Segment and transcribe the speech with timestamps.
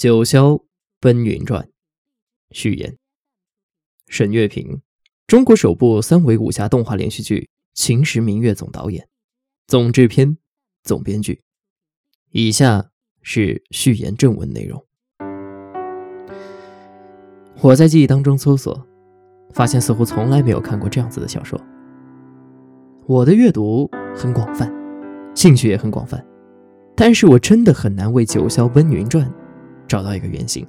[0.00, 0.62] 九霄
[0.98, 1.68] 奔云传
[2.52, 2.96] 序言：
[4.08, 4.80] 沈月平，
[5.26, 7.40] 中国首部三维武侠动画连续剧
[7.74, 9.06] 《秦时明月》总导演、
[9.66, 10.38] 总制片、
[10.82, 11.42] 总编剧。
[12.30, 12.88] 以下
[13.20, 14.82] 是序言正文内容。
[17.60, 18.86] 我在记忆当中搜索，
[19.52, 21.60] 发现似乎从来没有看过这样子的小说。
[23.06, 23.86] 我的阅读
[24.16, 24.72] 很广泛，
[25.34, 26.26] 兴趣也很广泛，
[26.96, 29.30] 但是我真的很难为《九霄奔云传》
[29.90, 30.64] 找到一个原型。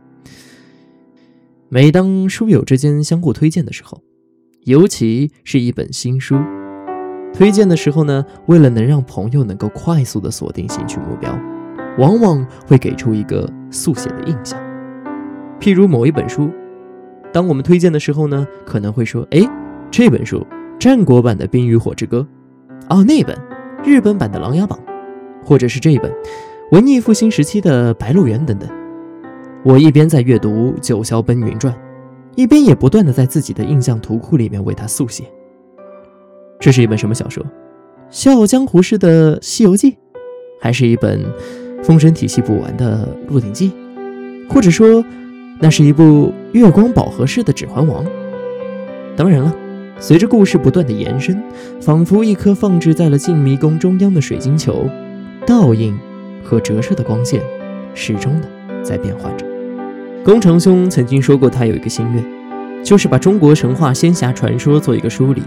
[1.69, 4.01] 每当书友之间相互推荐的时候，
[4.65, 6.35] 尤其是一本新书，
[7.31, 11.31] 推荐的时候呢，为了能让朋友能够快速的锁定兴趣目标，
[11.99, 14.59] 往往会给出一个速写的印象。
[15.59, 16.49] 譬如某一本书，
[17.31, 19.39] 当我们推荐的时候呢，可能会说：“哎，
[19.91, 20.45] 这本书。”
[20.81, 22.27] 战国版的《冰与火之歌》，
[22.95, 23.37] 哦，那本
[23.85, 24.79] 日本版的《琅琊榜》，
[25.45, 26.11] 或者是这一本
[26.71, 28.67] 文艺复兴时期的《白鹿原》等等。
[29.63, 31.71] 我一边在阅读《九霄奔云传》，
[32.35, 35.23] 一边也不断的在自己的印象图库里面为它速写。
[36.59, 37.43] 这是一本什么小说？
[38.09, 39.91] 《笑傲江湖》式的《西游记》，
[40.59, 41.23] 还是一本
[41.83, 43.71] 封神体系补完的《鹿鼎记》？
[44.53, 45.03] 或者说，
[45.59, 48.03] 那是一部月光宝盒式的《指环王》？
[49.15, 49.55] 当然了。
[49.99, 51.39] 随着故事不断的延伸，
[51.79, 54.89] 仿佛一颗放置在了静迷宫中央的水晶球，
[55.45, 55.95] 倒映
[56.43, 57.39] 和折射的光线，
[57.93, 58.47] 始终的
[58.81, 59.45] 在变换着。
[60.23, 62.23] 宫长兄曾经说过，他有一个心愿，
[62.83, 65.41] 就是把中国神话仙侠传说做一个梳理，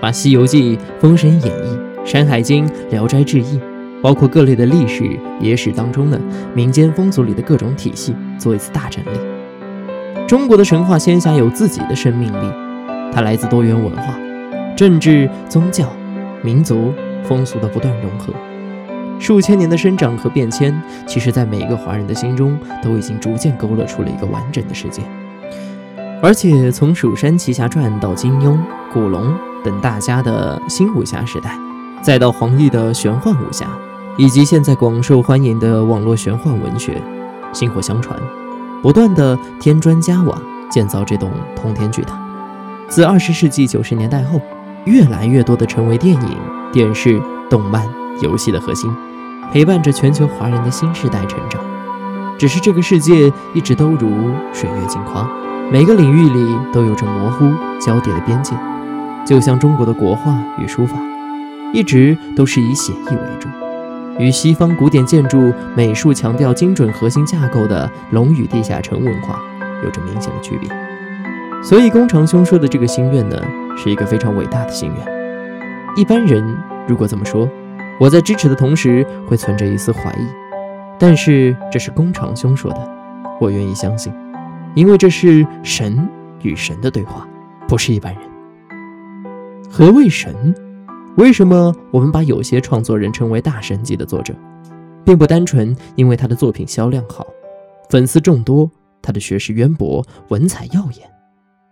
[0.00, 3.58] 把《西游记》《封神演义》《山海经》《聊斋志异》，
[4.00, 6.20] 包括各类的历史野史当中的
[6.54, 10.26] 民间风俗里的各种体系做一次大整理。
[10.28, 12.46] 中国的神话仙侠有自己的生命力。
[13.12, 14.16] 它来自多元文化、
[14.74, 15.92] 政治、宗教、
[16.42, 18.32] 民族、风俗的不断融合，
[19.22, 25.00] 数千年的生长和变迁，其实，在每一个华人的心中，都已经逐渐勾勒出了一个完整的世界。
[26.20, 28.58] 而且，从《蜀山奇侠传》到金庸、
[28.92, 31.56] 古龙等大家的新武侠时代，
[32.02, 33.68] 再到黄奕的玄幻武侠，
[34.16, 37.00] 以及现在广受欢迎的网络玄幻文学，
[37.52, 38.18] 薪火相传，
[38.82, 40.36] 不断的添砖加瓦，
[40.68, 42.20] 建造这栋通天巨塔。
[42.88, 44.40] 自二十世纪九十年代后，
[44.84, 46.36] 越来越多的成为电影、
[46.72, 47.88] 电视、动漫、
[48.20, 48.92] 游戏的核心，
[49.50, 51.60] 陪伴着全球华人的新时代成长。
[52.38, 54.10] 只是这个世界一直都如
[54.52, 55.28] 水月镜花，
[55.70, 57.50] 每个领域里都有着模糊
[57.80, 58.54] 交叠的边界，
[59.24, 60.96] 就像中国的国画与书法，
[61.72, 63.48] 一直都是以写意为主，
[64.18, 69.40] 与西方古典建筑美术强调精准核心架构的龙与地下城文化
[69.84, 70.68] 有着明显的区别。
[71.62, 73.36] 所以，宫长兄说的这个心愿呢，
[73.76, 75.22] 是一个非常伟大的心愿。
[75.94, 76.58] 一般人
[76.88, 77.48] 如果这么说，
[78.02, 80.26] 我在支持的同时会存着一丝怀疑。
[80.98, 82.90] 但是这是工长兄说的，
[83.40, 84.12] 我愿意相信，
[84.74, 86.08] 因为这是神
[86.40, 87.28] 与神的对话，
[87.68, 88.22] 不是一般人。
[89.70, 90.52] 何谓神？
[91.16, 94.34] 为什么我们把有些创作人称为大神级的作者，
[95.04, 97.24] 并不单纯因为他的作品销量好、
[97.88, 98.68] 粉丝众多、
[99.00, 101.08] 他的学识渊博、文采耀眼？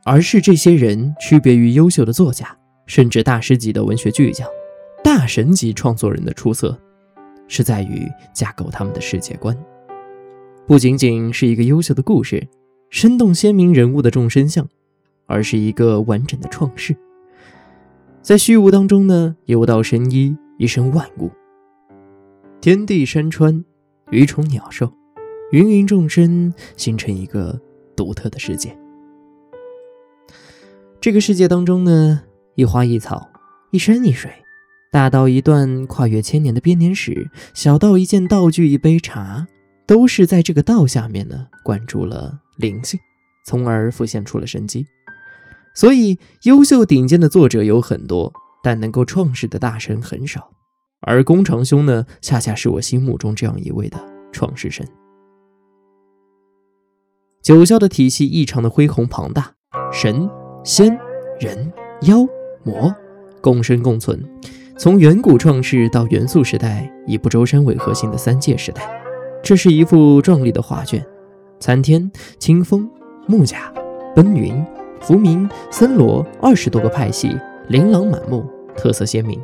[0.05, 2.47] 而是这些人区别于优秀的作家，
[2.87, 4.47] 甚至大师级的文学巨匠、
[5.03, 6.79] 大神级创作人的出色，
[7.49, 9.57] 是在于架构他们的世界观，
[10.67, 12.47] 不仅仅是一个优秀的故事、
[12.91, 14.69] 生动鲜明人物的众生相，
[15.27, 16.95] 而是一个完整的创世。
[18.23, 21.31] 在虚无当中呢，有道神医，一生万物，
[22.61, 23.65] 天地山川、
[24.11, 24.93] 鱼虫鸟兽、
[25.53, 27.59] 芸芸众生，形成一个
[27.97, 28.77] 独特的世界。
[31.01, 32.23] 这个世界当中呢，
[32.57, 33.27] 一花一草，
[33.71, 34.31] 一山一水，
[34.93, 39.47] 大到一段跨越千年的编年史，小到一件道具、一杯茶，
[39.87, 42.99] 都是在这个道下面呢灌注了灵性，
[43.47, 44.85] 从而浮现出了生机。
[45.75, 50.51] 所以，优秀顶尖的作者有很多，但能够创世的大神很少。
[51.03, 53.97] 而宫长兄呢，恰恰是我心目中这样一位的
[54.33, 54.87] 创世神。
[57.41, 59.53] 九霄的体系异常的恢宏庞大，
[59.93, 60.29] 神。
[60.63, 60.95] 仙、
[61.39, 61.73] 人、
[62.03, 62.19] 妖、
[62.65, 62.95] 魔
[63.41, 64.23] 共生共存，
[64.81, 68.81] 从远古创世到元素时代，以不周山为核心的三界时代，
[69.43, 71.05] 这是一幅壮丽的画卷。
[71.59, 72.91] 参天、清风、
[73.27, 73.71] 木甲、
[74.17, 74.65] 奔云、
[74.99, 77.37] 浮明、森罗二十多个派系，
[77.69, 78.43] 琳琅满目，
[78.75, 79.39] 特色鲜明。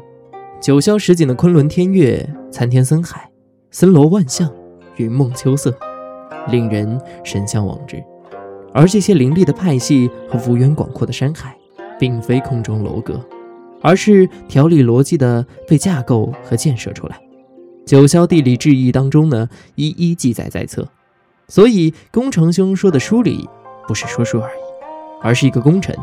[0.58, 3.30] 九霄十景的昆仑天岳、参天森海、
[3.70, 4.50] 森罗万象、
[4.96, 5.70] 云梦秋色，
[6.50, 8.02] 令人神向往之。
[8.72, 11.54] 而这些林立的派系和幅员广阔的山海，
[11.98, 13.20] 并非空中楼阁，
[13.82, 17.20] 而是条理逻辑的被架构和建设出来。
[17.84, 20.86] 九霄地理志异当中呢，一一记载在册。
[21.48, 23.48] 所以工程兄说的疏离，
[23.86, 24.60] 不是说说而已，
[25.22, 25.94] 而是一个工程，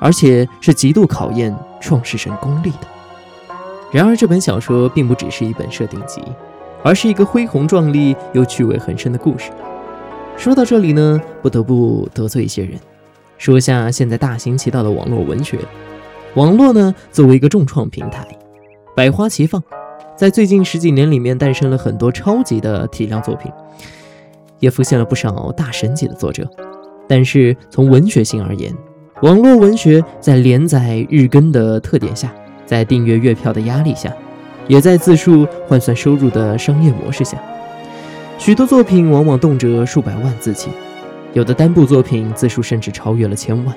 [0.00, 2.86] 而且是极度考验创世神功力的。
[3.92, 6.22] 然而，这本小说并不只是一本设定集，
[6.82, 9.50] 而是一个恢宏壮丽又趣味横生的故事。
[10.38, 12.80] 说到这里呢，不得不得罪一些人，
[13.36, 15.58] 说下现在大行其道的网络文学。
[16.36, 18.22] 网络呢，作为一个重创平台，
[18.94, 19.62] 百花齐放，
[20.14, 23.50] 在最近十几年里面诞生了很多超级的体量作品，
[24.58, 26.46] 也浮现了不少大神级的作者。
[27.08, 28.70] 但是从文学性而言，
[29.22, 32.30] 网络文学在连载日更的特点下，
[32.66, 34.12] 在订阅月票的压力下，
[34.68, 37.38] 也在字数换算收入的商业模式下。
[38.36, 40.68] 许多作品往往动辄数百万字起，
[41.32, 43.74] 有的单部作品字数甚至超越了千万，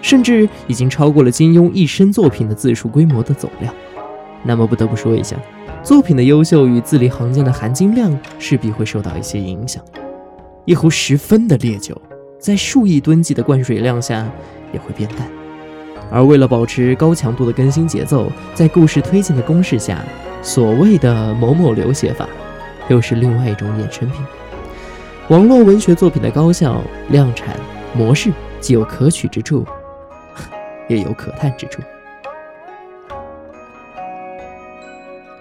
[0.00, 3.74] 甚至已经超过了金庸一生作品的字数规模的总量。
[4.42, 5.36] 那么不得不说一下，
[5.82, 9.82] 作品的优秀与字里行间的含金量势必会受到一些影响。
[10.64, 12.00] 一壶十分的烈酒，
[12.38, 14.26] 在数亿吨级的灌水量下
[14.72, 15.28] 也会变淡。
[16.10, 20.04] 而为了保持高强度的更新节奏，在故事推进的攻势下，
[20.42, 22.28] 所谓的某某流写法。
[22.88, 24.20] 又是另外一种衍生品。
[25.28, 27.54] 网络文学作品的高效量产
[27.94, 29.64] 模式，既有可取之处，
[30.90, 31.80] 也有可叹之处。《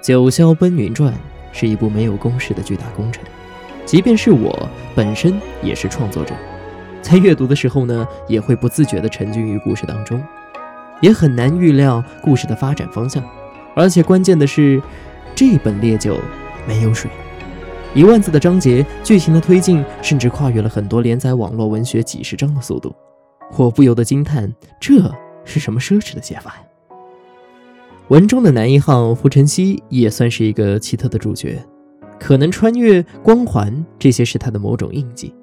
[0.02, 1.12] 九霄奔云传》
[1.52, 3.24] 是一部没有公式的巨大工程，
[3.86, 6.36] 即便是我本身也是创作者，
[7.02, 10.24] 在阅读的时候呢，也会不自觉地沉浸于故事当中，
[11.02, 13.24] 也很难预料故事的发展方向。
[13.76, 14.82] 而且关键的是，
[15.36, 16.18] 这本烈酒
[16.68, 17.10] 没有水。
[17.96, 22.96] 一万字的章节，剧情的推进甚至跨越了很多连载网络文学几十章的速度，
[23.58, 25.12] 我不由得惊叹：这
[25.50, 26.64] 是什么奢侈的写法呀？
[28.10, 31.60] 文中的男一号胡晨曦也算是一个奇特的主角，
[32.20, 35.34] 可能穿越光环这些是他的某种印记，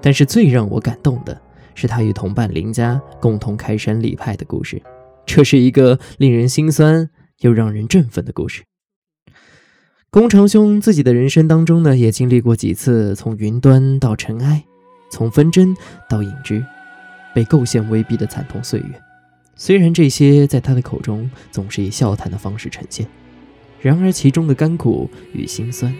[0.00, 1.40] 但是最让我感动的
[1.74, 4.80] 是他与同伴林家共同开山立派的故事，
[5.26, 7.10] 这是一个令人心酸
[7.40, 8.62] 又让人振奋的故事。
[10.10, 14.64] 宫长兄自己的人生当中呢，也经历过几次从云端到尘埃，
[15.10, 15.76] 从纷争
[16.08, 16.64] 到隐居，
[17.34, 19.03] 被构陷威逼的惨痛岁月。
[19.56, 23.06] 虽然这些在他的口中总是以笑谈的方式呈现，
[23.80, 25.94] 然而其中的甘苦与辛酸，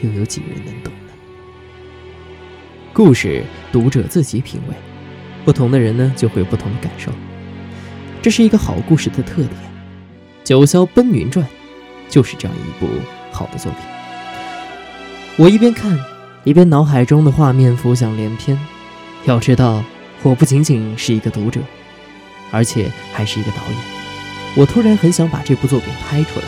[0.00, 1.12] 又有几人能懂呢？
[2.92, 3.42] 故事
[3.72, 4.74] 读者自己品味，
[5.44, 7.10] 不同的人呢就会有不同的感受。
[8.22, 9.50] 这是一个好故事的特点，
[10.44, 11.44] 《九霄奔云传》
[12.08, 12.88] 就是这样一部。
[13.30, 13.80] 好的作品，
[15.36, 15.96] 我一边看，
[16.42, 18.58] 一边脑海中的画面浮想联翩。
[19.26, 19.84] 要知道，
[20.22, 21.60] 我不仅仅是一个读者，
[22.50, 23.76] 而且还是一个导演。
[24.56, 26.46] 我突然很想把这部作品拍出来，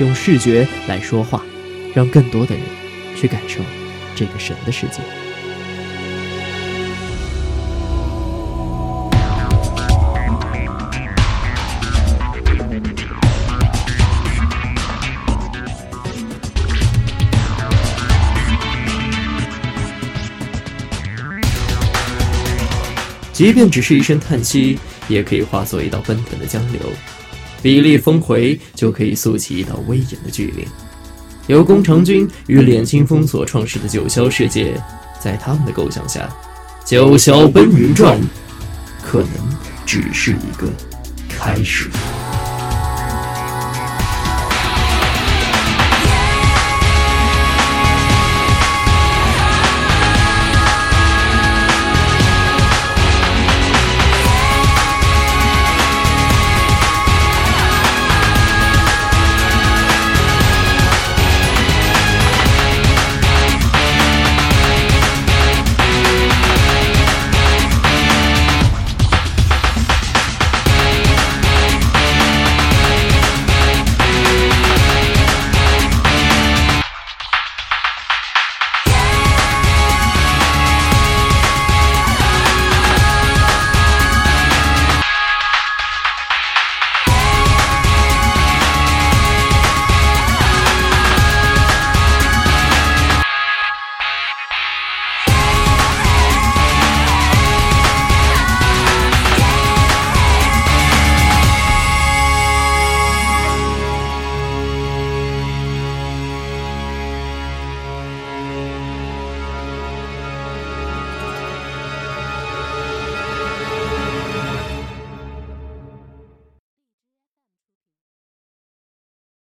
[0.00, 1.42] 用视觉来说话，
[1.94, 2.64] 让更多的人
[3.16, 3.60] 去感受
[4.14, 5.25] 这个神的世界。
[23.36, 24.78] 即便只是一声叹息，
[25.08, 26.80] 也可以化作一道奔腾的江流；
[27.60, 30.66] 笔力峰回，就可以塑起一道威严的巨岭。
[31.46, 34.72] 由宫长君与脸清风所创世的九霄世界，
[35.22, 36.26] 在他们的构想下，
[36.88, 38.18] 《九霄奔云传》
[39.02, 39.30] 可能
[39.84, 40.66] 只是一个
[41.28, 41.90] 开始。